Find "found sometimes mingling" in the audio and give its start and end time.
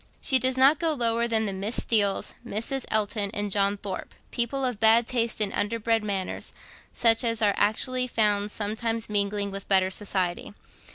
8.07-9.51